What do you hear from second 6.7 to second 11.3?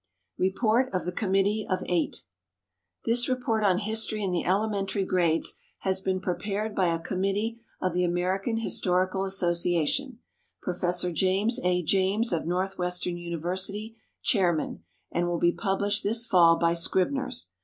by a committee of the American Historical Association, Professor